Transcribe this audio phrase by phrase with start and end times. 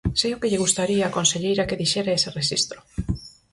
[0.19, 2.79] Sei o que lle gustaría á conselleira que dixera ese rexistro.